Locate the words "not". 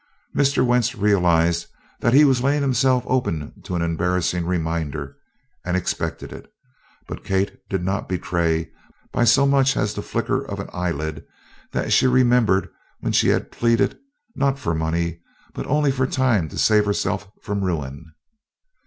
7.83-8.09, 14.33-14.57